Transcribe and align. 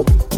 hope. 0.00 0.29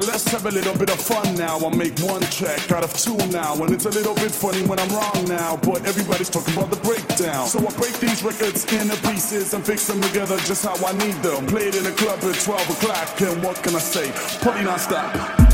Let's 0.00 0.26
have 0.32 0.46
a 0.46 0.50
little 0.50 0.76
bit 0.78 0.88
of 0.90 0.98
fun 0.98 1.34
now. 1.34 1.58
I'll 1.58 1.70
make 1.70 1.98
one 1.98 2.22
track 2.22 2.72
out 2.72 2.82
of 2.82 2.92
two 2.94 3.16
now. 3.28 3.54
And 3.62 3.74
it's 3.74 3.84
a 3.84 3.90
little 3.90 4.14
bit 4.14 4.30
funny 4.30 4.66
when 4.66 4.78
I'm 4.78 4.88
wrong 4.88 5.24
now. 5.28 5.56
But 5.58 5.84
everybody's 5.84 6.30
talking 6.30 6.54
about 6.54 6.70
the 6.70 6.76
breakdown. 6.76 7.46
So 7.46 7.58
I 7.58 7.70
break 7.76 7.98
these 8.00 8.22
records 8.22 8.64
into 8.72 8.96
pieces 9.08 9.52
and 9.52 9.64
fix 9.64 9.86
them 9.86 10.00
together 10.00 10.38
just 10.38 10.64
how 10.64 10.74
I 10.86 10.92
need 10.92 11.16
them. 11.22 11.46
Play 11.46 11.68
it 11.68 11.76
in 11.76 11.86
a 11.86 11.92
club 11.92 12.18
at 12.22 12.40
12 12.40 12.70
o'clock. 12.70 13.20
And 13.20 13.42
what 13.42 13.62
can 13.62 13.74
I 13.76 13.80
say? 13.80 14.10
Party 14.40 14.64
non-stop. 14.64 15.51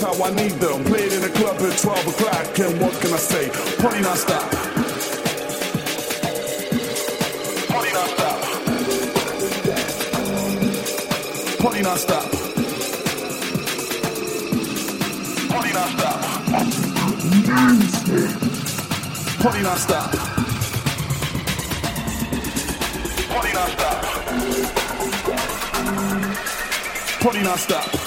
how 0.00 0.14
I 0.24 0.30
need 0.34 0.52
them. 0.52 0.84
Played 0.84 1.12
in 1.12 1.22
a 1.24 1.28
club 1.28 1.56
at 1.60 1.78
12 1.78 2.06
o'clock, 2.08 2.58
and 2.58 2.80
what 2.80 2.92
can 3.00 3.12
I 3.12 3.18
say? 3.18 3.48
Party 3.80 4.00
non 4.00 4.16
stop. 4.16 4.50
Party 7.68 7.92
non 7.92 8.08
stop. 8.08 8.38
Party 11.60 11.82
non 11.82 11.98
stop. 11.98 12.24
Party 15.50 15.72
non 15.72 15.88
stop. 15.96 16.20
Party 19.42 19.62
non 19.62 19.76
stop. 19.76 20.10
Party 23.28 23.52
non 23.52 23.68
stop. 23.68 24.00
Party 27.20 27.42
non 27.42 27.58
stop. 27.58 27.99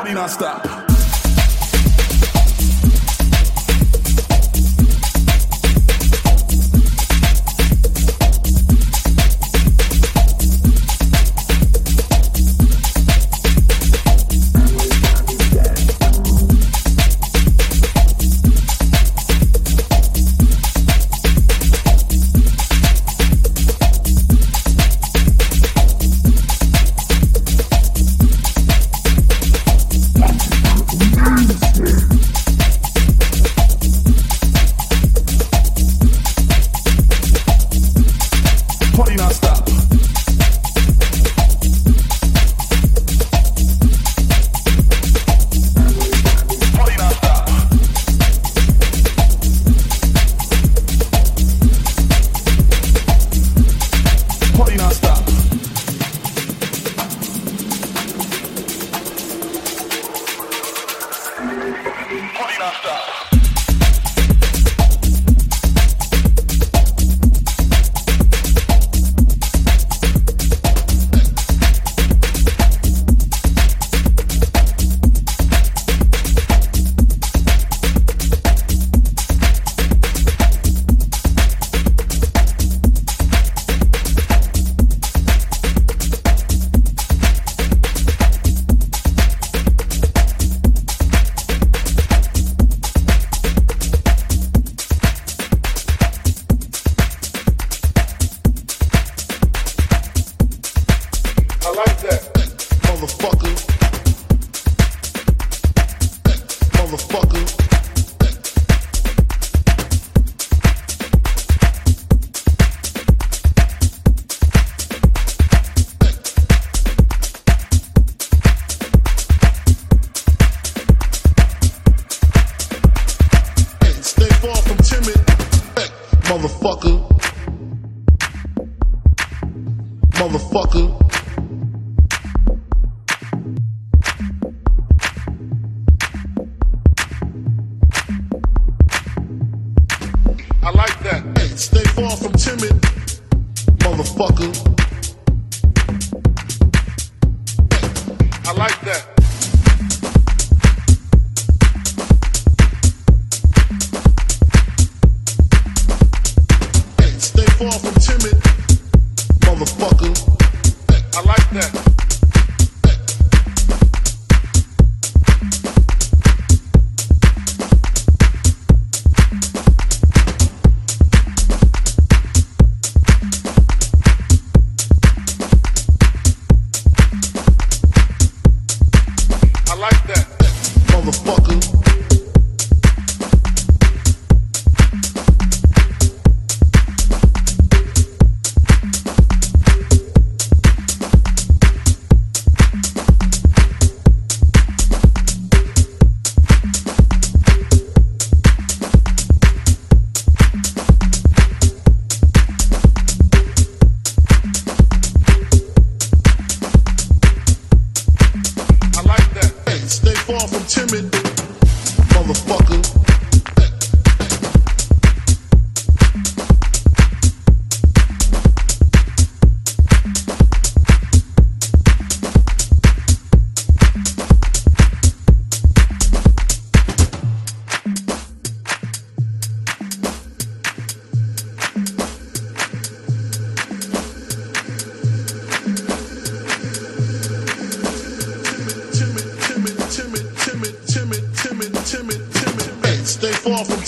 party 0.00 0.14
not 0.14 0.30
stop. 0.30 0.79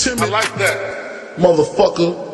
to 0.02 0.16
me 0.16 0.26
like 0.26 0.52
that, 0.56 1.36
motherfucker. 1.36 2.31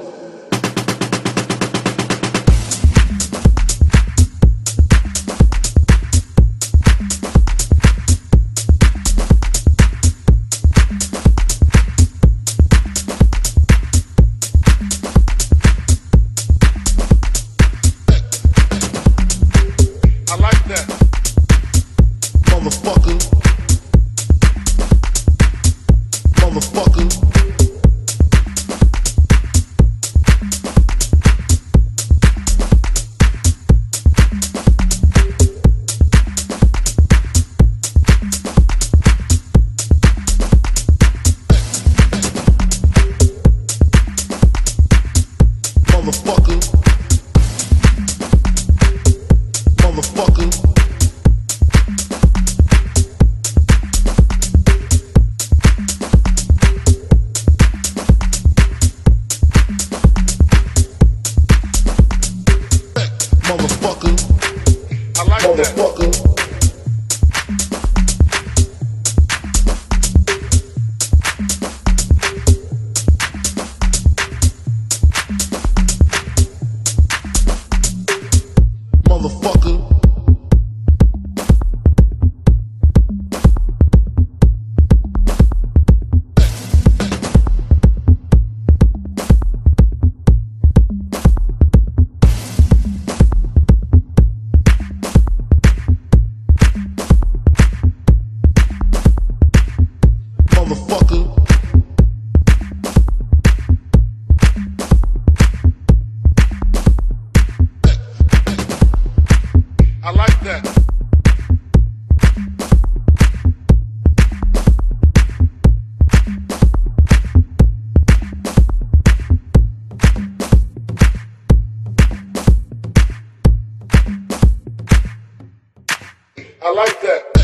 I 126.60 126.72
like 126.72 127.00
that. 127.02 127.37